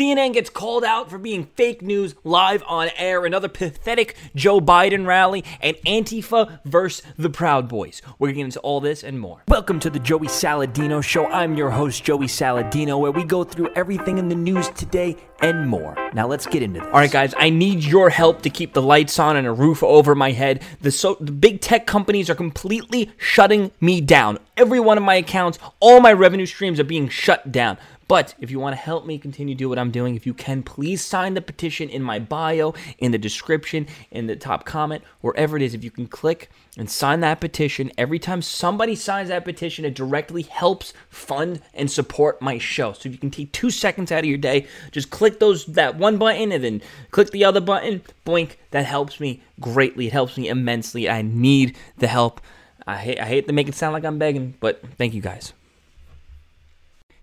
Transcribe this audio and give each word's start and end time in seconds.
CNN 0.00 0.32
gets 0.32 0.48
called 0.48 0.82
out 0.82 1.10
for 1.10 1.18
being 1.18 1.44
fake 1.56 1.82
news 1.82 2.14
live 2.24 2.64
on 2.66 2.88
air. 2.96 3.26
Another 3.26 3.48
pathetic 3.50 4.16
Joe 4.34 4.58
Biden 4.58 5.06
rally. 5.06 5.44
And 5.60 5.76
Antifa 5.84 6.58
versus 6.64 7.04
the 7.18 7.28
Proud 7.28 7.68
Boys. 7.68 8.00
We're 8.18 8.28
getting 8.28 8.46
into 8.46 8.60
all 8.60 8.80
this 8.80 9.04
and 9.04 9.20
more. 9.20 9.42
Welcome 9.46 9.78
to 9.80 9.90
the 9.90 9.98
Joey 9.98 10.28
Saladino 10.28 11.04
Show. 11.04 11.26
I'm 11.26 11.54
your 11.54 11.68
host, 11.68 12.02
Joey 12.02 12.28
Saladino, 12.28 12.98
where 12.98 13.10
we 13.10 13.24
go 13.24 13.44
through 13.44 13.74
everything 13.74 14.16
in 14.16 14.30
the 14.30 14.34
news 14.34 14.70
today 14.70 15.18
and 15.42 15.68
more. 15.68 15.94
Now 16.14 16.26
let's 16.26 16.46
get 16.46 16.62
into 16.62 16.80
this. 16.80 16.88
All 16.88 16.94
right, 16.94 17.10
guys, 17.10 17.34
I 17.36 17.50
need 17.50 17.84
your 17.84 18.08
help 18.08 18.40
to 18.42 18.50
keep 18.50 18.72
the 18.72 18.82
lights 18.82 19.18
on 19.18 19.36
and 19.36 19.46
a 19.46 19.52
roof 19.52 19.82
over 19.82 20.14
my 20.14 20.32
head. 20.32 20.62
The 20.80 20.90
so 20.92 21.18
the 21.20 21.32
big 21.32 21.60
tech 21.60 21.86
companies 21.86 22.30
are 22.30 22.34
completely 22.34 23.10
shutting 23.18 23.70
me 23.82 24.00
down. 24.00 24.38
Every 24.56 24.80
one 24.80 24.96
of 24.96 25.04
my 25.04 25.16
accounts, 25.16 25.58
all 25.78 26.00
my 26.00 26.12
revenue 26.12 26.46
streams 26.46 26.80
are 26.80 26.84
being 26.84 27.10
shut 27.10 27.52
down. 27.52 27.76
But 28.10 28.34
if 28.40 28.50
you 28.50 28.58
want 28.58 28.74
to 28.74 28.82
help 28.82 29.06
me 29.06 29.18
continue 29.18 29.54
to 29.54 29.58
do 29.58 29.68
what 29.68 29.78
I'm 29.78 29.92
doing, 29.92 30.16
if 30.16 30.26
you 30.26 30.34
can, 30.34 30.64
please 30.64 31.00
sign 31.00 31.34
the 31.34 31.40
petition 31.40 31.88
in 31.88 32.02
my 32.02 32.18
bio, 32.18 32.74
in 32.98 33.12
the 33.12 33.18
description, 33.18 33.86
in 34.10 34.26
the 34.26 34.34
top 34.34 34.64
comment, 34.64 35.04
wherever 35.20 35.56
it 35.56 35.62
is. 35.62 35.74
If 35.74 35.84
you 35.84 35.92
can 35.92 36.08
click 36.08 36.50
and 36.76 36.90
sign 36.90 37.20
that 37.20 37.40
petition, 37.40 37.92
every 37.96 38.18
time 38.18 38.42
somebody 38.42 38.96
signs 38.96 39.28
that 39.28 39.44
petition, 39.44 39.84
it 39.84 39.94
directly 39.94 40.42
helps 40.42 40.92
fund 41.08 41.62
and 41.72 41.88
support 41.88 42.42
my 42.42 42.58
show. 42.58 42.94
So 42.94 43.08
if 43.08 43.12
you 43.12 43.18
can 43.18 43.30
take 43.30 43.52
two 43.52 43.70
seconds 43.70 44.10
out 44.10 44.24
of 44.24 44.28
your 44.28 44.38
day, 44.38 44.66
just 44.90 45.10
click 45.10 45.38
those 45.38 45.66
that 45.66 45.94
one 45.94 46.18
button 46.18 46.50
and 46.50 46.64
then 46.64 46.82
click 47.12 47.30
the 47.30 47.44
other 47.44 47.60
button, 47.60 48.02
boink. 48.26 48.56
That 48.72 48.86
helps 48.86 49.20
me 49.20 49.40
greatly. 49.60 50.08
It 50.08 50.12
helps 50.12 50.36
me 50.36 50.48
immensely. 50.48 51.08
I 51.08 51.22
need 51.22 51.76
the 51.98 52.08
help. 52.08 52.40
I 52.88 52.96
hate, 52.96 53.20
I 53.20 53.26
hate 53.26 53.46
to 53.46 53.52
make 53.52 53.68
it 53.68 53.76
sound 53.76 53.92
like 53.92 54.04
I'm 54.04 54.18
begging, 54.18 54.54
but 54.58 54.82
thank 54.98 55.14
you 55.14 55.20
guys. 55.22 55.52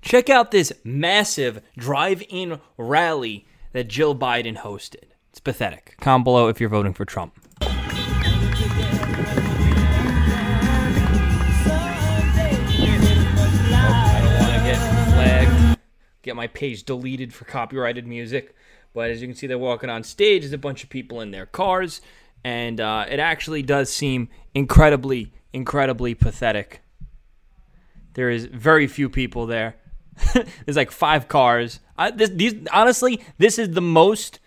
Check 0.08 0.30
out 0.30 0.52
this 0.52 0.72
massive 0.86 1.62
drive 1.78 2.24
in 2.30 2.62
rally 2.78 3.46
that 3.74 3.90
Jill 3.90 4.16
Biden 4.16 4.56
hosted. 4.56 5.04
It's 5.32 5.42
pathetic. 5.42 5.98
Comment 6.00 6.24
below 6.24 6.48
if 6.48 6.62
you're 6.62 6.70
voting 6.70 6.94
for 6.94 7.04
Trump. 7.04 7.38
Get 16.24 16.38
my 16.38 16.48
page 16.48 16.84
deleted 16.84 17.34
for 17.34 17.44
copyrighted 17.44 18.08
music. 18.08 18.56
But 18.94 19.12
as 19.12 19.22
you 19.22 19.28
can 19.28 19.36
see, 19.36 19.48
they're 19.48 19.58
walking 19.58 19.90
on 19.90 20.04
stage. 20.04 20.44
There's 20.44 20.54
a 20.54 20.58
bunch 20.58 20.86
of 20.86 20.90
people 20.90 21.20
in 21.20 21.32
their 21.32 21.46
cars, 21.46 22.00
and 22.46 22.80
uh, 22.80 23.06
it 23.10 23.20
actually 23.20 23.62
does 23.62 23.90
seem 23.92 24.30
incredibly, 24.54 25.34
incredibly 25.52 26.16
pathetic. 26.16 26.80
There 28.14 28.30
is 28.30 28.46
very 28.46 28.88
few 28.88 29.10
people 29.10 29.46
there. 29.46 29.76
There's 30.66 30.78
like 30.78 30.92
five 30.92 31.28
cars. 31.28 31.80
I, 31.98 32.12
this, 32.12 32.30
these 32.30 32.56
honestly, 32.72 33.22
this 33.38 33.58
is 33.58 33.72
the 33.72 33.82
most 33.82 34.40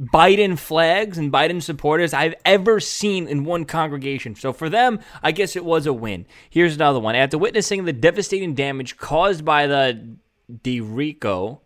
Biden 0.00 0.58
flags 0.58 1.18
and 1.18 1.32
Biden 1.32 1.62
supporters 1.62 2.12
I've 2.12 2.34
ever 2.44 2.80
seen 2.80 3.28
in 3.28 3.44
one 3.44 3.64
congregation. 3.64 4.34
So 4.34 4.52
for 4.52 4.68
them, 4.68 5.00
I 5.22 5.32
guess 5.32 5.54
it 5.54 5.64
was 5.64 5.86
a 5.86 5.92
win. 5.92 6.26
Here's 6.50 6.74
another 6.74 6.98
one. 6.98 7.14
After 7.14 7.38
witnessing 7.38 7.84
the 7.84 7.92
devastating 7.92 8.54
damage 8.54 8.96
caused 8.96 9.44
by 9.44 9.66
the 9.66 10.16
derecho 10.50 11.60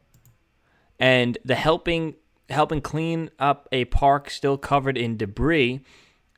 and 0.99 1.39
the 1.45 1.55
helping 1.55 2.15
helping 2.49 2.81
clean 2.81 3.29
up 3.41 3.69
a 3.73 3.85
park 3.87 4.31
still 4.31 4.57
covered 4.57 4.97
in 4.97 5.17
debris, 5.17 5.81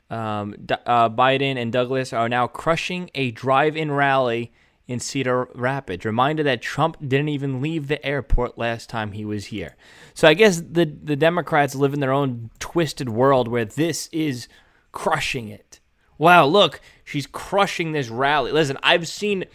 um, 0.09 0.55
uh, 0.85 1.09
Biden 1.09 1.57
and 1.57 1.71
Douglas 1.71 2.13
are 2.13 2.29
now 2.29 2.47
crushing 2.47 3.11
a 3.13 3.31
drive-in 3.31 3.91
rally 3.91 4.51
in 4.89 4.99
Cedar 4.99 5.47
Rapids. 5.53 6.03
Reminder 6.03 6.41
that 6.41 6.63
Trump 6.63 6.97
didn't 6.99 7.29
even 7.29 7.61
leave 7.61 7.87
the 7.87 8.03
airport 8.03 8.57
last 8.57 8.89
time 8.89 9.11
he 9.11 9.23
was 9.23 9.45
here. 9.45 9.75
So 10.15 10.27
I 10.27 10.33
guess 10.33 10.57
the 10.57 10.85
the 10.85 11.15
Democrats 11.15 11.75
live 11.75 11.93
in 11.93 11.99
their 11.99 12.11
own 12.11 12.49
twisted 12.57 13.07
world 13.07 13.47
where 13.47 13.65
this 13.65 14.09
is 14.11 14.47
crushing 14.91 15.47
it. 15.47 15.79
Wow, 16.17 16.47
look, 16.47 16.81
she's 17.05 17.27
crushing 17.27 17.91
this 17.91 18.09
rally. 18.09 18.51
Listen, 18.51 18.77
I've 18.81 19.07
seen 19.07 19.45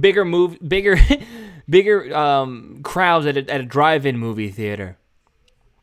bigger 0.00 0.24
move 0.24 0.58
bigger 0.66 0.98
bigger 1.70 2.14
um, 2.14 2.80
crowds 2.82 3.24
at 3.26 3.36
a, 3.36 3.48
at 3.48 3.60
a 3.60 3.64
drive-in 3.64 4.18
movie 4.18 4.50
theater. 4.50 4.98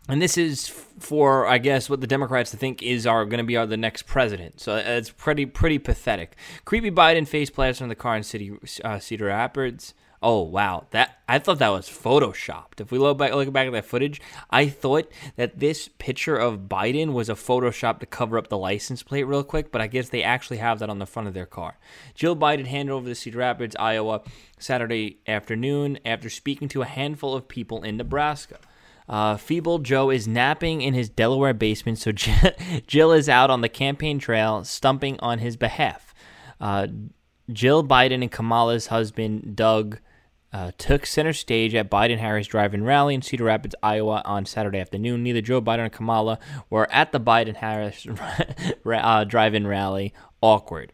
And 0.10 0.20
this 0.20 0.40
is 0.40 0.68
for, 0.68 1.46
I 1.46 1.60
guess, 1.60 1.88
what 1.88 2.02
the 2.02 2.08
Democrats 2.08 2.54
think 2.54 2.82
is 2.82 3.06
our 3.06 3.26
going 3.26 3.38
to 3.38 3.44
be 3.44 3.56
our 3.56 3.68
the 3.68 3.78
next 3.78 4.08
president. 4.08 4.60
So 4.60 4.76
it's 4.76 5.12
pretty 5.12 5.46
pretty 5.46 5.78
pathetic. 5.78 6.36
Creepy 6.66 6.90
Biden 6.90 7.28
face 7.28 7.52
plants 7.52 7.80
on 7.80 7.90
the 7.90 7.96
car 7.96 8.18
in 8.18 8.24
City 8.24 8.58
uh, 8.84 8.98
Cedar 8.98 9.26
Rapids. 9.26 9.94
Oh 10.22 10.42
wow, 10.42 10.88
that 10.90 11.20
I 11.30 11.38
thought 11.40 11.60
that 11.60 11.70
was 11.70 11.88
photoshopped. 11.88 12.82
If 12.82 12.92
we 12.92 12.98
look 12.98 13.20
back 13.20 13.34
look 13.34 13.54
back 13.54 13.68
at 13.68 13.74
that 13.74 13.86
footage, 13.86 14.20
I 14.50 14.68
thought 14.68 15.10
that 15.38 15.60
this 15.60 15.88
picture 15.88 16.36
of 16.36 16.62
Biden 16.62 17.14
was 17.14 17.30
a 17.30 17.36
Photoshop 17.36 18.00
to 18.00 18.06
cover 18.08 18.38
up 18.38 18.50
the 18.50 18.58
license 18.58 19.04
plate 19.04 19.24
real 19.24 19.44
quick, 19.44 19.72
but 19.72 19.80
I 19.80 19.88
guess 19.88 20.10
they 20.10 20.24
actually 20.24 20.58
have 20.58 20.80
that 20.80 20.90
on 20.90 21.00
the 21.00 21.06
front 21.06 21.28
of 21.28 21.36
their 21.36 21.46
car. 21.46 21.78
Jill 22.16 22.36
Biden 22.36 22.66
handed 22.66 22.92
over 22.92 23.08
to 23.08 23.16
Cedar 23.16 23.38
Rapids, 23.38 23.76
Iowa, 23.80 24.24
Saturday 24.58 25.20
afternoon 25.28 26.00
after 26.04 26.30
speaking 26.32 26.68
to 26.70 26.82
a 26.82 26.86
handful 26.86 27.36
of 27.36 27.48
people 27.48 27.84
in 27.84 27.96
Nebraska. 27.96 28.58
Uh, 29.10 29.38
Feeble 29.38 29.80
Joe 29.80 30.12
is 30.12 30.28
napping 30.28 30.82
in 30.82 30.94
his 30.94 31.10
Delaware 31.10 31.56
basement, 31.56 31.98
so 31.98 32.12
Jill 32.88 33.12
is 33.12 33.28
out 33.28 33.50
on 33.50 33.62
the 33.62 33.70
campaign 33.70 34.20
trail, 34.20 34.64
stumping 34.64 35.20
on 35.20 35.40
his 35.40 35.58
behalf. 35.58 36.14
Uh, 36.62 36.88
Jill 37.52 37.84
Biden 37.84 38.22
and 38.22 38.32
Kamala's 38.32 38.88
husband, 38.88 39.56
Doug, 39.56 40.00
uh, 40.54 40.72
took 40.78 41.06
center 41.06 41.34
stage 41.34 41.76
at 41.76 41.90
Biden 41.90 42.18
Harris 42.18 42.48
Drive 42.48 42.74
In 42.74 42.84
Rally 42.84 43.16
in 43.16 43.22
Cedar 43.22 43.46
Rapids, 43.46 43.76
Iowa 43.82 44.22
on 44.26 44.46
Saturday 44.46 44.80
afternoon. 44.80 45.24
Neither 45.24 45.42
Joe 45.42 45.62
Biden 45.62 45.86
or 45.86 45.90
Kamala 45.90 46.40
were 46.70 46.92
at 46.92 47.12
the 47.12 47.20
Biden 47.20 47.56
Harris 47.56 48.08
uh, 48.86 49.24
Drive 49.24 49.54
In 49.54 49.68
Rally. 49.68 50.14
Awkward. 50.42 50.94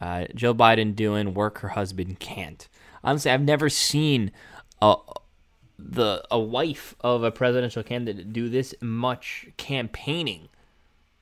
Uh, 0.00 0.26
Joe 0.34 0.54
Biden 0.54 0.94
doing 0.94 1.34
work 1.34 1.58
her 1.58 1.68
husband 1.68 2.20
can't. 2.20 2.68
Honestly, 3.04 3.30
I've 3.30 3.42
never 3.42 3.68
seen 3.68 4.30
a, 4.80 4.96
the 5.82 6.24
a 6.30 6.38
wife 6.38 6.94
of 7.00 7.22
a 7.22 7.30
presidential 7.30 7.82
candidate 7.82 8.32
do 8.32 8.48
this 8.48 8.74
much 8.80 9.48
campaigning 9.56 10.48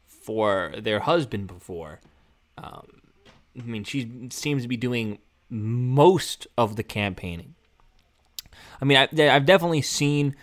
for 0.07 0.73
their 0.79 1.01
husband 1.01 1.47
before. 1.47 2.01
Um, 2.57 2.87
I 3.59 3.63
mean, 3.63 3.85
she 3.85 4.29
seems 4.31 4.63
to 4.63 4.69
be 4.69 4.77
doing 4.77 5.19
most 5.49 6.47
of 6.57 6.77
the 6.77 6.83
campaigning. 6.83 7.55
I 8.81 8.85
mean, 8.85 8.99
I, 8.99 9.09
I've 9.35 9.47
definitely 9.47 9.83
seen 9.83 10.37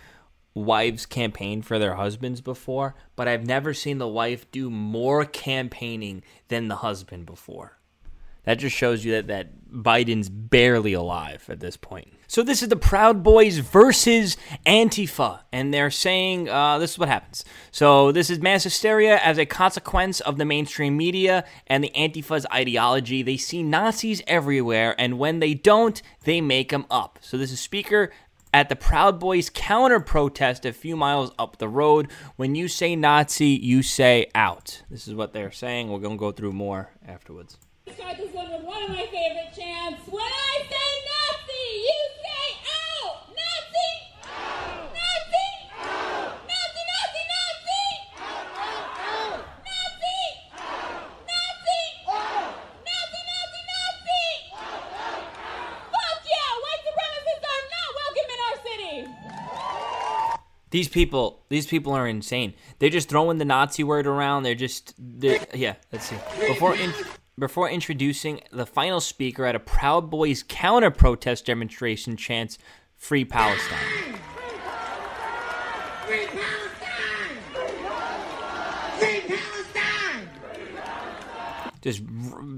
wives 0.54 1.06
campaign 1.06 1.62
for 1.62 1.78
their 1.78 1.94
husbands 1.94 2.40
before, 2.40 2.94
but 3.14 3.28
I've 3.28 3.46
never 3.46 3.74
seen 3.74 3.98
the 3.98 4.08
wife 4.08 4.50
do 4.50 4.70
more 4.70 5.24
campaigning 5.24 6.22
than 6.48 6.68
the 6.68 6.76
husband 6.76 7.26
before. 7.26 7.78
That 8.46 8.54
just 8.54 8.74
shows 8.74 9.04
you 9.04 9.12
that, 9.12 9.26
that 9.26 9.70
Biden's 9.70 10.28
barely 10.28 10.92
alive 10.94 11.44
at 11.48 11.60
this 11.60 11.76
point. 11.76 12.12
So 12.28 12.42
this 12.42 12.62
is 12.62 12.68
the 12.68 12.76
Proud 12.76 13.22
Boys 13.22 13.58
versus 13.58 14.36
Antifa, 14.64 15.40
and 15.52 15.72
they're 15.72 15.90
saying 15.90 16.48
uh, 16.48 16.78
this 16.78 16.92
is 16.92 16.98
what 16.98 17.08
happens. 17.08 17.44
So 17.70 18.10
this 18.10 18.30
is 18.30 18.40
mass 18.40 18.64
hysteria 18.64 19.18
as 19.18 19.38
a 19.38 19.46
consequence 19.46 20.20
of 20.20 20.36
the 20.36 20.44
mainstream 20.44 20.96
media 20.96 21.44
and 21.68 21.84
the 21.84 21.92
Antifa's 21.94 22.46
ideology. 22.52 23.22
They 23.22 23.36
see 23.36 23.62
Nazis 23.62 24.22
everywhere, 24.26 24.94
and 24.98 25.18
when 25.18 25.38
they 25.38 25.54
don't, 25.54 26.00
they 26.24 26.40
make 26.40 26.70
them 26.70 26.86
up. 26.90 27.18
So 27.20 27.36
this 27.36 27.52
is 27.52 27.60
Speaker 27.60 28.10
at 28.52 28.68
the 28.68 28.76
Proud 28.76 29.20
Boys 29.20 29.50
counter 29.50 30.00
protest 30.00 30.64
a 30.64 30.72
few 30.72 30.96
miles 30.96 31.30
up 31.38 31.58
the 31.58 31.68
road. 31.68 32.10
When 32.36 32.54
you 32.54 32.68
say 32.68 32.96
Nazi, 32.96 33.48
you 33.48 33.82
say 33.82 34.30
out. 34.34 34.82
This 34.90 35.06
is 35.06 35.14
what 35.14 35.32
they're 35.32 35.52
saying. 35.52 35.90
We're 35.90 36.00
to 36.00 36.16
go 36.16 36.32
through 36.32 36.54
more 36.54 36.90
afterwards. 37.06 37.58
Start 37.94 38.16
this 38.16 38.32
one 38.32 38.50
with 38.50 38.62
one 38.62 38.82
of 38.82 38.88
my 38.88 39.06
favorite 39.06 39.54
chants. 39.56 40.08
When 40.08 40.24
I 40.24 40.58
say 40.68 40.88
Nazi, 41.06 41.66
you 41.86 41.98
say 42.18 42.46
out. 42.66 43.28
Nazi. 43.28 43.90
Out. 44.24 44.92
Nazi. 44.92 45.46
Nazi. 46.48 46.96
These 60.76 60.88
people, 60.88 61.42
these 61.48 61.66
people 61.66 61.94
are 61.94 62.06
insane. 62.06 62.52
They're 62.80 62.90
just 62.90 63.08
throwing 63.08 63.38
the 63.38 63.46
Nazi 63.46 63.82
word 63.82 64.06
around. 64.06 64.42
They're 64.42 64.54
just, 64.54 64.92
they're, 64.98 65.46
yeah. 65.54 65.76
Let's 65.90 66.06
see. 66.06 66.16
Before 66.46 66.74
in, 66.74 66.92
before 67.38 67.68
introducing 67.68 68.40
the 68.50 68.66
final 68.66 69.00
speaker 69.00 69.44
at 69.44 69.54
a 69.54 69.60
Proud 69.60 70.10
Boys 70.10 70.44
counter 70.46 70.90
protest 70.90 71.46
demonstration, 71.46 72.16
chants 72.16 72.58
"Free 72.96 73.24
Palestine." 73.24 73.78
Free 76.06 76.26
Palestine! 76.26 76.56
Free 78.98 79.16
Palestine! 79.26 79.56
just 81.86 82.02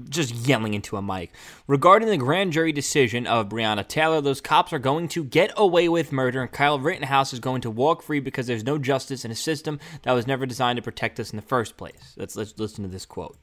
just 0.09 0.33
yelling 0.47 0.73
into 0.73 0.97
a 0.97 1.01
mic 1.01 1.31
regarding 1.67 2.09
the 2.09 2.17
grand 2.17 2.51
jury 2.51 2.71
decision 2.71 3.27
of 3.27 3.47
Breonna 3.47 3.87
Taylor. 3.87 4.21
Those 4.21 4.41
cops 4.41 4.73
are 4.73 4.79
going 4.79 5.07
to 5.09 5.23
get 5.23 5.51
away 5.55 5.87
with 5.87 6.11
murder, 6.11 6.41
and 6.41 6.51
Kyle 6.51 6.79
Rittenhouse 6.79 7.31
is 7.31 7.39
going 7.39 7.61
to 7.61 7.69
walk 7.69 8.01
free 8.01 8.19
because 8.19 8.47
there's 8.47 8.63
no 8.63 8.79
justice 8.79 9.23
in 9.23 9.31
a 9.31 9.35
system 9.35 9.79
that 10.01 10.13
was 10.13 10.25
never 10.25 10.45
designed 10.47 10.77
to 10.77 10.81
protect 10.81 11.19
us 11.19 11.31
in 11.31 11.35
the 11.35 11.43
first 11.43 11.77
place. 11.77 12.15
Let's 12.17 12.35
let's 12.35 12.57
listen 12.57 12.83
to 12.83 12.89
this 12.89 13.05
quote. 13.05 13.37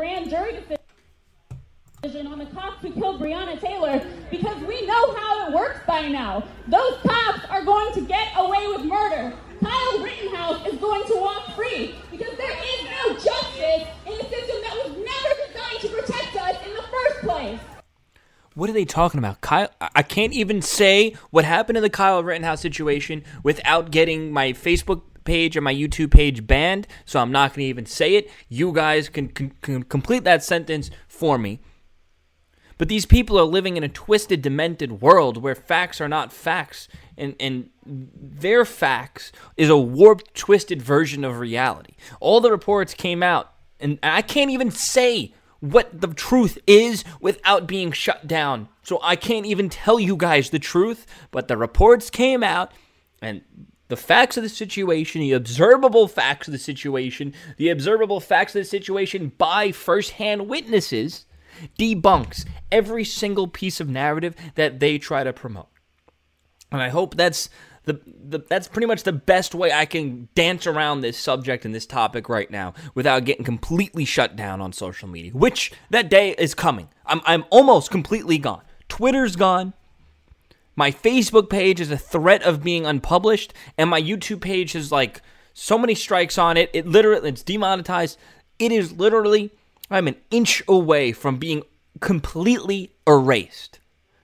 Grand 0.00 0.30
jury 0.30 0.54
decision 2.02 2.26
on 2.26 2.38
the 2.38 2.46
cops 2.46 2.80
who 2.80 2.90
killed 2.90 3.20
Breonna 3.20 3.60
Taylor, 3.60 4.02
because 4.30 4.56
we 4.64 4.86
know 4.86 5.14
how 5.14 5.46
it 5.46 5.54
works 5.54 5.80
by 5.86 6.08
now. 6.08 6.42
Those 6.68 6.96
cops 7.02 7.44
are 7.50 7.62
going 7.62 7.92
to 7.92 8.00
get 8.00 8.28
away 8.34 8.66
with 8.68 8.86
murder. 8.86 9.34
Kyle 9.62 10.02
Rittenhouse 10.02 10.66
is 10.68 10.78
going 10.78 11.04
to 11.06 11.16
walk 11.16 11.54
free 11.54 11.94
because 12.10 12.34
there 12.38 12.50
is 12.50 12.84
no 12.84 13.12
justice 13.12 13.88
in 14.06 14.12
a 14.12 14.24
system 14.30 14.56
that 14.62 14.74
was 14.82 14.96
never 14.96 15.34
designed 15.46 15.80
to 15.82 15.88
protect 15.88 16.34
us 16.34 16.56
in 16.66 16.74
the 16.74 16.82
first 16.82 17.20
place. 17.20 17.60
What 18.54 18.70
are 18.70 18.72
they 18.72 18.86
talking 18.86 19.18
about? 19.18 19.42
Kyle 19.42 19.68
I- 19.82 20.02
can't 20.02 20.32
even 20.32 20.62
say 20.62 21.14
what 21.28 21.44
happened 21.44 21.76
in 21.76 21.82
the 21.82 21.90
Kyle 21.90 22.24
Rittenhouse 22.24 22.62
situation 22.62 23.22
without 23.42 23.90
getting 23.90 24.32
my 24.32 24.54
Facebook 24.54 25.02
page 25.24 25.56
or 25.56 25.60
my 25.60 25.74
YouTube 25.74 26.10
page 26.10 26.46
banned, 26.46 26.86
so 27.04 27.20
I'm 27.20 27.32
not 27.32 27.50
going 27.50 27.64
to 27.64 27.68
even 27.68 27.86
say 27.86 28.16
it. 28.16 28.30
You 28.48 28.72
guys 28.72 29.08
can, 29.08 29.28
can, 29.28 29.50
can 29.62 29.82
complete 29.82 30.24
that 30.24 30.42
sentence 30.42 30.90
for 31.08 31.38
me. 31.38 31.60
But 32.80 32.88
these 32.88 33.04
people 33.04 33.38
are 33.38 33.44
living 33.44 33.76
in 33.76 33.84
a 33.84 33.90
twisted, 33.90 34.40
demented 34.40 35.02
world 35.02 35.36
where 35.36 35.54
facts 35.54 36.00
are 36.00 36.08
not 36.08 36.32
facts, 36.32 36.88
and, 37.14 37.36
and 37.38 37.68
their 37.84 38.64
facts 38.64 39.32
is 39.58 39.68
a 39.68 39.76
warped, 39.76 40.34
twisted 40.34 40.80
version 40.80 41.22
of 41.22 41.38
reality. 41.38 41.92
All 42.20 42.40
the 42.40 42.50
reports 42.50 42.94
came 42.94 43.22
out, 43.22 43.52
and 43.78 43.98
I 44.02 44.22
can't 44.22 44.50
even 44.50 44.70
say 44.70 45.34
what 45.60 46.00
the 46.00 46.08
truth 46.08 46.56
is 46.66 47.04
without 47.20 47.66
being 47.66 47.92
shut 47.92 48.26
down. 48.26 48.68
So 48.82 48.98
I 49.02 49.14
can't 49.14 49.44
even 49.44 49.68
tell 49.68 50.00
you 50.00 50.16
guys 50.16 50.48
the 50.48 50.58
truth, 50.58 51.06
but 51.30 51.48
the 51.48 51.58
reports 51.58 52.08
came 52.08 52.42
out, 52.42 52.72
and 53.20 53.42
the 53.90 53.96
facts 53.96 54.36
of 54.36 54.42
the 54.42 54.48
situation, 54.48 55.20
the 55.20 55.32
observable 55.32 56.08
facts 56.08 56.48
of 56.48 56.52
the 56.52 56.58
situation, 56.58 57.34
the 57.58 57.68
observable 57.68 58.20
facts 58.20 58.54
of 58.54 58.60
the 58.60 58.64
situation 58.64 59.32
by 59.36 59.72
firsthand 59.72 60.48
witnesses 60.48 61.26
debunks 61.78 62.46
every 62.72 63.04
single 63.04 63.46
piece 63.46 63.80
of 63.80 63.88
narrative 63.88 64.34
that 64.54 64.80
they 64.80 64.96
try 64.96 65.22
to 65.24 65.32
promote. 65.32 65.68
And 66.72 66.80
I 66.80 66.88
hope 66.88 67.16
that's 67.16 67.50
the, 67.84 68.00
the 68.06 68.38
that's 68.48 68.68
pretty 68.68 68.86
much 68.86 69.02
the 69.02 69.12
best 69.12 69.54
way 69.54 69.72
I 69.72 69.84
can 69.84 70.28
dance 70.34 70.66
around 70.66 71.00
this 71.00 71.18
subject 71.18 71.64
and 71.64 71.74
this 71.74 71.86
topic 71.86 72.28
right 72.28 72.50
now 72.50 72.74
without 72.94 73.24
getting 73.24 73.44
completely 73.44 74.04
shut 74.04 74.36
down 74.36 74.60
on 74.60 74.72
social 74.72 75.08
media. 75.08 75.32
Which 75.32 75.72
that 75.90 76.08
day 76.08 76.30
is 76.38 76.54
coming. 76.54 76.88
I'm 77.06 77.20
I'm 77.24 77.44
almost 77.50 77.90
completely 77.90 78.38
gone. 78.38 78.62
Twitter's 78.88 79.36
gone. 79.36 79.72
My 80.76 80.90
Facebook 80.90 81.50
page 81.50 81.80
is 81.80 81.90
a 81.90 81.98
threat 81.98 82.42
of 82.42 82.62
being 82.62 82.86
unpublished, 82.86 83.52
and 83.76 83.90
my 83.90 84.00
YouTube 84.00 84.40
page 84.40 84.72
has 84.72 84.90
like 84.90 85.20
so 85.52 85.76
many 85.76 85.94
strikes 85.94 86.38
on 86.38 86.56
it. 86.56 86.70
It 86.72 86.86
literally 86.86 87.28
it's 87.28 87.42
demonetized. 87.42 88.18
It 88.58 88.72
is 88.72 88.92
literally 88.92 89.50
I'm 89.90 90.08
an 90.08 90.16
inch 90.30 90.62
away 90.68 91.12
from 91.12 91.38
being 91.38 91.62
completely 92.00 92.92
erased. 93.06 93.80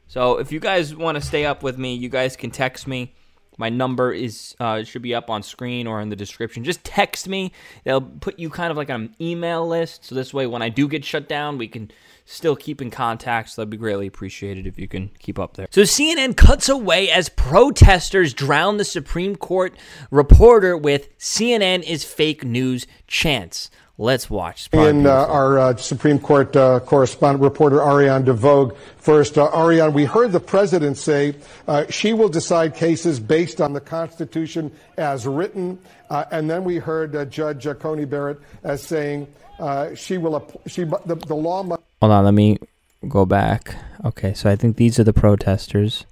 So 0.06 0.38
if 0.38 0.52
you 0.52 0.60
guys 0.60 0.94
want 0.94 1.16
to 1.16 1.20
stay 1.20 1.44
up 1.44 1.62
with 1.62 1.76
me, 1.76 1.94
you 1.94 2.08
guys 2.08 2.36
can 2.36 2.50
text 2.50 2.86
me. 2.86 3.14
My 3.56 3.68
number 3.68 4.12
is 4.12 4.54
uh, 4.60 4.84
should 4.84 5.02
be 5.02 5.14
up 5.14 5.30
on 5.30 5.42
screen 5.42 5.86
or 5.86 6.00
in 6.00 6.08
the 6.08 6.16
description. 6.16 6.64
Just 6.64 6.84
text 6.84 7.28
me. 7.28 7.52
They'll 7.84 8.00
put 8.00 8.38
you 8.38 8.50
kind 8.50 8.70
of 8.70 8.76
like 8.76 8.90
on 8.90 9.02
an 9.02 9.16
email 9.20 9.66
list. 9.66 10.04
So 10.04 10.14
this 10.14 10.34
way, 10.34 10.46
when 10.46 10.62
I 10.62 10.68
do 10.68 10.88
get 10.88 11.04
shut 11.04 11.28
down, 11.28 11.58
we 11.58 11.68
can 11.68 11.90
still 12.26 12.56
keep 12.56 12.82
in 12.82 12.90
contact. 12.90 13.50
So 13.50 13.62
that'd 13.62 13.70
be 13.70 13.76
greatly 13.76 14.06
appreciated 14.06 14.66
if 14.66 14.78
you 14.78 14.88
can 14.88 15.10
keep 15.18 15.38
up 15.38 15.54
there. 15.54 15.68
So 15.70 15.82
CNN 15.82 16.36
cuts 16.36 16.68
away 16.68 17.10
as 17.10 17.28
protesters 17.30 18.34
drown 18.34 18.76
the 18.76 18.84
Supreme 18.84 19.36
Court 19.36 19.76
reporter 20.10 20.76
with 20.76 21.16
CNN 21.18 21.82
is 21.82 22.04
fake 22.04 22.44
news 22.44 22.86
chants. 23.06 23.70
Let's 23.98 24.28
watch. 24.28 24.68
And 24.72 25.06
uh, 25.06 25.26
our 25.26 25.58
uh, 25.58 25.76
Supreme 25.76 26.18
Court 26.18 26.54
uh, 26.54 26.80
correspondent, 26.80 27.42
reporter 27.42 27.82
Ariane 27.82 28.24
DeVogue. 28.24 28.76
First, 28.98 29.38
uh, 29.38 29.48
Ariane, 29.54 29.94
we 29.94 30.04
heard 30.04 30.32
the 30.32 30.40
president 30.40 30.98
say 30.98 31.34
uh, 31.66 31.86
she 31.88 32.12
will 32.12 32.28
decide 32.28 32.74
cases 32.74 33.18
based 33.18 33.58
on 33.58 33.72
the 33.72 33.80
Constitution 33.80 34.70
as 34.98 35.26
written, 35.26 35.78
uh, 36.10 36.24
and 36.30 36.50
then 36.50 36.64
we 36.64 36.76
heard 36.76 37.16
uh, 37.16 37.24
Judge 37.24 37.66
uh, 37.66 37.72
Coney 37.72 38.04
Barrett 38.04 38.38
as 38.62 38.82
saying 38.82 39.28
uh, 39.58 39.94
she 39.94 40.18
will. 40.18 40.46
She 40.66 40.84
the, 40.84 41.14
the 41.14 41.34
law 41.34 41.62
must. 41.62 41.80
Hold 42.02 42.12
on, 42.12 42.24
let 42.26 42.34
me 42.34 42.58
go 43.08 43.24
back. 43.24 43.76
Okay, 44.04 44.34
so 44.34 44.50
I 44.50 44.56
think 44.56 44.76
these 44.76 44.98
are 44.98 45.04
the 45.04 45.14
protesters. 45.14 46.04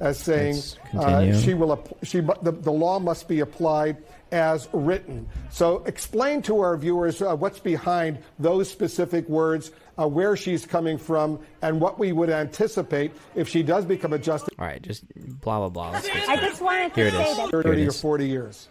As 0.00 0.18
saying 0.18 0.56
uh, 0.98 1.38
she 1.38 1.54
will 1.54 1.86
she 2.02 2.20
the, 2.20 2.52
the 2.52 2.72
law 2.72 2.98
must 2.98 3.28
be 3.28 3.40
applied 3.40 3.98
as 4.32 4.68
written. 4.72 5.28
So 5.50 5.82
explain 5.86 6.42
to 6.42 6.60
our 6.60 6.76
viewers 6.76 7.20
uh, 7.20 7.34
what's 7.36 7.58
behind 7.58 8.18
those 8.38 8.70
specific 8.70 9.28
words, 9.28 9.70
uh, 9.98 10.06
where 10.08 10.36
she's 10.36 10.66
coming 10.66 10.98
from, 10.98 11.40
and 11.62 11.80
what 11.80 11.98
we 11.98 12.12
would 12.12 12.30
anticipate 12.30 13.12
if 13.34 13.48
she 13.48 13.62
does 13.62 13.84
become 13.84 14.12
a 14.12 14.18
justice 14.18 14.54
All 14.58 14.66
right, 14.66 14.80
just 14.80 15.04
blah 15.40 15.58
blah 15.58 15.68
blah. 15.68 15.90
Let's 15.90 16.08
I 16.28 16.36
just 16.36 16.62
wanted 16.62 16.94
to 16.94 17.00
it 17.00 17.12
say 17.12 17.36
that, 17.36 17.50
30 17.50 17.86
or 17.88 17.92
40 17.92 18.28
years. 18.28 18.68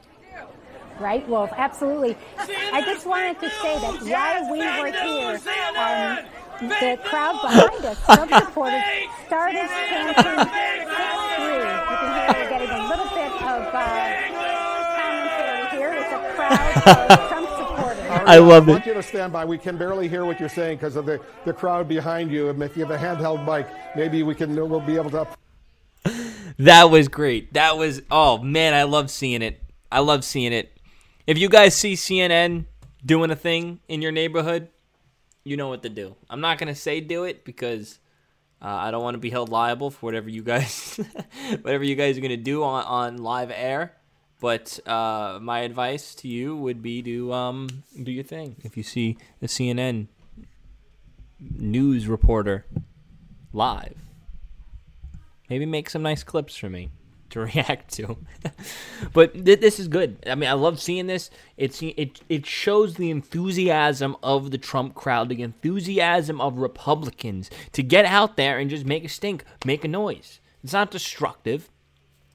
right, 0.99 1.27
Wolf? 1.29 1.51
Absolutely. 1.55 2.17
I 2.37 2.81
just 2.85 3.05
wanted 3.05 3.39
to 3.39 3.49
say 3.49 3.79
that 3.79 4.01
while 4.03 4.51
we 4.51 4.59
were 4.59 4.91
here, 4.91 5.39
um, 5.77 6.25
the 6.61 6.99
crowd 7.05 7.41
behind 7.41 7.85
us, 7.85 7.97
Trump 8.05 8.31
supporters, 8.33 8.83
started 9.27 9.67
chanting 9.89 10.35
"Get 10.35 11.15
through." 11.39 11.55
You 11.55 11.95
can 11.99 12.09
hear 12.15 12.43
we're 12.43 12.49
getting 12.49 12.69
a 12.69 12.87
little 12.89 13.07
bit 13.15 13.31
of 13.31 13.41
uh, 13.41 13.58
commentary 13.71 14.29
here 15.77 15.89
with 15.91 16.09
the 16.11 16.19
crowd 16.35 17.27
Trump 17.29 17.49
supporters. 17.49 18.27
I 18.27 18.37
love 18.37 18.67
I 18.67 18.71
it. 18.71 18.73
want 18.73 18.85
you 18.85 18.93
to 18.93 19.03
stand 19.03 19.33
by. 19.33 19.45
We 19.45 19.57
can 19.57 19.77
barely 19.77 20.07
hear 20.07 20.25
what 20.25 20.39
you're 20.39 20.49
saying 20.49 20.77
because 20.77 20.95
of 20.95 21.05
the, 21.05 21.19
the 21.45 21.53
crowd 21.53 21.87
behind 21.87 22.31
you. 22.31 22.49
And 22.49 22.61
if 22.61 22.75
you 22.75 22.85
have 22.85 22.91
a 22.91 22.97
handheld 22.97 23.45
mic, 23.45 23.67
maybe 23.95 24.23
we 24.23 24.35
can 24.35 24.55
we'll 24.55 24.79
be 24.79 24.95
able 24.95 25.11
to. 25.11 25.27
That 26.59 26.89
was 26.91 27.07
great. 27.07 27.53
That 27.53 27.77
was 27.77 28.01
oh 28.11 28.39
man, 28.39 28.73
I 28.73 28.83
love 28.83 29.09
seeing 29.09 29.41
it. 29.41 29.61
I 29.89 29.99
love 29.99 30.25
seeing 30.25 30.51
it. 30.51 30.77
If 31.25 31.37
you 31.37 31.47
guys 31.47 31.73
see 31.73 31.93
CNN 31.93 32.65
doing 33.05 33.31
a 33.31 33.35
thing 33.35 33.79
in 33.87 34.01
your 34.01 34.11
neighborhood, 34.11 34.67
you 35.45 35.55
know 35.55 35.69
what 35.69 35.83
to 35.83 35.89
do. 35.89 36.15
I'm 36.29 36.41
not 36.41 36.57
gonna 36.57 36.75
say 36.75 36.99
do 36.99 37.23
it 37.23 37.45
because 37.45 37.99
uh, 38.61 38.67
I 38.67 38.91
don't 38.91 39.03
want 39.03 39.15
to 39.15 39.19
be 39.19 39.29
held 39.29 39.49
liable 39.49 39.89
for 39.89 40.05
whatever 40.05 40.29
you 40.29 40.43
guys, 40.43 40.99
whatever 41.61 41.83
you 41.83 41.95
guys 41.95 42.17
are 42.17 42.21
gonna 42.21 42.37
do 42.37 42.63
on 42.63 42.83
on 42.83 43.17
live 43.17 43.51
air. 43.51 43.93
But 44.41 44.79
uh, 44.87 45.39
my 45.41 45.59
advice 45.59 46.15
to 46.15 46.27
you 46.27 46.55
would 46.55 46.81
be 46.81 47.01
to 47.01 47.33
um, 47.33 47.83
do 48.01 48.11
your 48.11 48.23
thing. 48.23 48.55
If 48.63 48.77
you 48.77 48.83
see 48.83 49.17
the 49.41 49.47
CNN 49.47 50.07
news 51.39 52.07
reporter 52.07 52.65
live, 53.51 53.97
maybe 55.49 55.65
make 55.65 55.89
some 55.89 56.01
nice 56.01 56.23
clips 56.23 56.55
for 56.55 56.69
me 56.69 56.89
to 57.31 57.39
react 57.45 57.93
to. 57.93 58.17
but 59.13 59.33
th- 59.45 59.59
this 59.59 59.79
is 59.79 59.87
good. 59.87 60.23
I 60.27 60.35
mean, 60.35 60.49
I 60.49 60.53
love 60.53 60.79
seeing 60.79 61.07
this. 61.07 61.29
It's 61.57 61.81
it 61.81 62.21
it 62.29 62.45
shows 62.45 62.95
the 62.95 63.11
enthusiasm 63.11 64.15
of 64.23 64.51
the 64.51 64.57
Trump 64.57 64.95
crowd, 64.95 65.29
the 65.29 65.41
enthusiasm 65.41 66.41
of 66.41 66.57
Republicans 66.57 67.49
to 67.73 67.83
get 67.83 68.05
out 68.05 68.37
there 68.37 68.57
and 68.59 68.69
just 68.69 68.85
make 68.85 69.03
a 69.03 69.09
stink, 69.09 69.43
make 69.65 69.83
a 69.83 69.87
noise. 69.87 70.39
It's 70.63 70.73
not 70.73 70.91
destructive. 70.91 71.69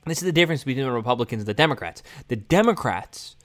This 0.06 0.18
is 0.18 0.24
the 0.24 0.32
difference 0.32 0.64
between 0.64 0.84
the 0.84 0.92
Republicans 0.92 1.40
and 1.40 1.46
the 1.46 1.54
Democrats. 1.54 2.02
The 2.28 2.36
Democrats 2.36 3.36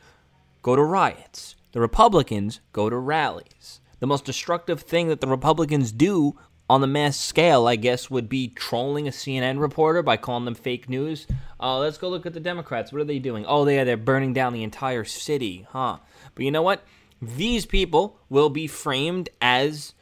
go 0.61 0.75
to 0.75 0.83
riots. 0.83 1.55
The 1.71 1.79
Republicans 1.79 2.59
go 2.73 2.89
to 2.89 2.97
rallies. 2.97 3.79
The 3.99 4.07
most 4.07 4.25
destructive 4.25 4.81
thing 4.81 5.07
that 5.07 5.21
the 5.21 5.27
Republicans 5.27 5.91
do 5.91 6.37
on 6.69 6.81
the 6.81 6.87
mass 6.87 7.19
scale, 7.19 7.67
I 7.67 7.75
guess, 7.75 8.11
would 8.11 8.29
be 8.29 8.49
trolling 8.49 9.07
a 9.07 9.11
CNN 9.11 9.59
reporter 9.59 10.03
by 10.03 10.17
calling 10.17 10.45
them 10.45 10.53
fake 10.53 10.87
news. 10.87 11.25
Uh, 11.59 11.79
let's 11.79 11.97
go 11.97 12.07
look 12.09 12.27
at 12.27 12.33
the 12.33 12.39
Democrats. 12.39 12.91
What 12.91 13.01
are 13.01 13.05
they 13.05 13.19
doing? 13.19 13.45
Oh, 13.47 13.65
they 13.65 13.79
are 13.79 13.85
they're 13.85 13.97
burning 13.97 14.33
down 14.33 14.53
the 14.53 14.63
entire 14.63 15.03
city, 15.03 15.65
huh? 15.71 15.97
But 16.35 16.45
you 16.45 16.51
know 16.51 16.61
what? 16.61 16.83
These 17.21 17.65
people 17.65 18.19
will 18.29 18.49
be 18.49 18.67
framed 18.67 19.29
as 19.41 19.93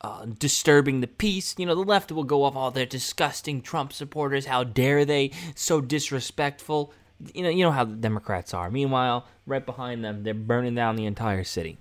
uh, 0.00 0.26
disturbing 0.26 1.00
the 1.00 1.08
peace. 1.08 1.54
You 1.58 1.66
know, 1.66 1.74
the 1.74 1.82
left 1.82 2.12
will 2.12 2.24
go 2.24 2.44
off 2.44 2.54
all 2.54 2.70
their 2.70 2.86
disgusting 2.86 3.60
Trump 3.60 3.92
supporters. 3.92 4.46
How 4.46 4.62
dare 4.62 5.04
they? 5.04 5.32
So 5.56 5.80
disrespectful. 5.80 6.92
You 7.34 7.42
know, 7.42 7.48
you 7.48 7.64
know 7.64 7.72
how 7.72 7.84
the 7.84 7.96
Democrats 7.96 8.54
are. 8.54 8.70
Meanwhile, 8.70 9.26
right 9.46 9.66
behind 9.66 10.04
them, 10.04 10.22
they're 10.22 10.32
burning 10.32 10.76
down 10.76 10.94
the 10.94 11.06
entire 11.06 11.42
city. 11.42 11.76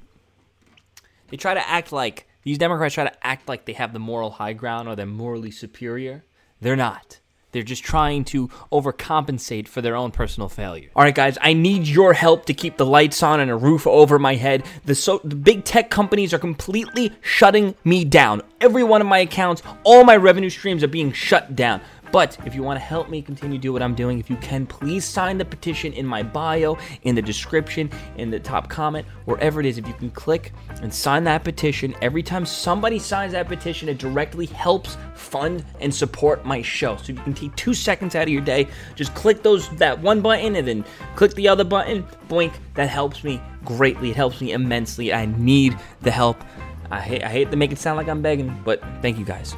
They 1.29 1.37
try 1.37 1.53
to 1.53 1.69
act 1.69 1.91
like 1.91 2.27
these 2.47 2.57
Democrats 2.57 2.93
try 2.93 3.03
to 3.03 3.27
act 3.27 3.49
like 3.49 3.65
they 3.65 3.73
have 3.73 3.91
the 3.91 3.99
moral 3.99 4.31
high 4.31 4.53
ground 4.53 4.87
or 4.87 4.95
they're 4.95 5.05
morally 5.05 5.51
superior. 5.51 6.23
They're 6.61 6.77
not. 6.77 7.19
They're 7.51 7.61
just 7.61 7.83
trying 7.83 8.23
to 8.25 8.47
overcompensate 8.71 9.67
for 9.67 9.81
their 9.81 9.97
own 9.97 10.11
personal 10.11 10.47
failure. 10.47 10.89
All 10.95 11.03
right, 11.03 11.13
guys, 11.13 11.37
I 11.41 11.51
need 11.51 11.87
your 11.87 12.13
help 12.13 12.45
to 12.45 12.53
keep 12.53 12.77
the 12.77 12.85
lights 12.85 13.21
on 13.21 13.41
and 13.41 13.51
a 13.51 13.55
roof 13.57 13.85
over 13.85 14.17
my 14.17 14.35
head. 14.35 14.63
The, 14.85 14.95
so, 14.95 15.19
the 15.25 15.35
big 15.35 15.65
tech 15.65 15.89
companies 15.89 16.33
are 16.33 16.39
completely 16.39 17.11
shutting 17.19 17.75
me 17.83 18.05
down. 18.05 18.41
Every 18.61 18.83
one 18.83 19.01
of 19.01 19.07
my 19.07 19.19
accounts, 19.19 19.61
all 19.83 20.05
my 20.05 20.15
revenue 20.15 20.49
streams 20.49 20.85
are 20.85 20.87
being 20.87 21.11
shut 21.11 21.53
down. 21.53 21.81
But 22.11 22.37
if 22.45 22.55
you 22.55 22.63
want 22.63 22.79
to 22.79 22.85
help 22.85 23.09
me 23.09 23.21
continue 23.21 23.57
to 23.57 23.61
do 23.61 23.73
what 23.73 23.81
I'm 23.81 23.95
doing, 23.95 24.19
if 24.19 24.29
you 24.29 24.37
can, 24.37 24.65
please 24.65 25.05
sign 25.05 25.37
the 25.37 25.45
petition 25.45 25.93
in 25.93 26.05
my 26.05 26.23
bio, 26.23 26.77
in 27.03 27.15
the 27.15 27.21
description, 27.21 27.89
in 28.17 28.29
the 28.29 28.39
top 28.39 28.69
comment, 28.69 29.05
wherever 29.25 29.59
it 29.59 29.65
is. 29.65 29.77
If 29.77 29.87
you 29.87 29.93
can 29.93 30.09
click 30.11 30.53
and 30.81 30.93
sign 30.93 31.23
that 31.25 31.43
petition, 31.43 31.95
every 32.01 32.23
time 32.23 32.45
somebody 32.45 32.99
signs 32.99 33.33
that 33.33 33.47
petition, 33.47 33.89
it 33.89 33.97
directly 33.97 34.45
helps 34.45 34.97
fund 35.15 35.65
and 35.81 35.93
support 35.93 36.45
my 36.45 36.61
show. 36.61 36.95
So 36.97 37.03
if 37.03 37.09
you 37.09 37.23
can 37.23 37.33
take 37.33 37.55
two 37.55 37.73
seconds 37.73 38.15
out 38.15 38.23
of 38.23 38.29
your 38.29 38.41
day, 38.41 38.67
just 38.95 39.13
click 39.13 39.43
those 39.43 39.69
that 39.77 39.99
one 39.99 40.21
button 40.21 40.55
and 40.55 40.67
then 40.67 40.85
click 41.15 41.33
the 41.33 41.47
other 41.47 41.63
button. 41.63 42.03
Boink, 42.29 42.53
that 42.75 42.89
helps 42.89 43.23
me 43.23 43.41
greatly. 43.65 44.11
It 44.11 44.15
helps 44.15 44.39
me 44.41 44.53
immensely. 44.53 45.13
I 45.13 45.25
need 45.25 45.77
the 46.01 46.11
help. 46.11 46.43
I 46.89 47.01
hate, 47.01 47.23
I 47.23 47.29
hate 47.29 47.51
to 47.51 47.57
make 47.57 47.71
it 47.71 47.77
sound 47.77 47.97
like 47.97 48.07
I'm 48.07 48.21
begging, 48.21 48.61
but 48.63 48.81
thank 49.01 49.17
you 49.17 49.25
guys. 49.25 49.55